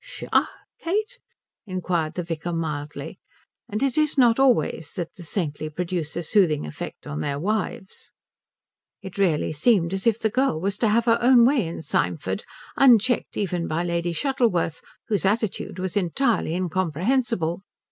"Psha, 0.03 0.49
Kate?" 0.79 1.19
inquired 1.67 2.15
the 2.15 2.23
vicar 2.23 2.51
mildly; 2.51 3.19
and 3.69 3.83
it 3.83 3.99
is 3.99 4.17
not 4.17 4.39
always 4.39 4.93
that 4.93 5.13
the 5.13 5.21
saintly 5.21 5.69
produce 5.69 6.15
a 6.15 6.23
soothing 6.23 6.65
effect 6.65 7.05
on 7.05 7.19
their 7.21 7.37
wives. 7.39 8.11
It 9.03 9.19
really 9.19 9.53
seemed 9.53 9.93
as 9.93 10.07
if 10.07 10.17
the 10.17 10.31
girl 10.31 10.59
were 10.59 10.71
to 10.71 10.87
have 10.89 11.05
her 11.05 11.19
own 11.21 11.45
way 11.45 11.67
in 11.67 11.83
Symford, 11.83 12.43
unchecked 12.75 13.37
even 13.37 13.67
by 13.67 13.83
Lady 13.83 14.11
Shuttleworth, 14.11 14.81
whose 15.07 15.23
attitude 15.23 15.77
was 15.77 15.95
entirely 15.95 16.55
incomprehensible. 16.55 17.61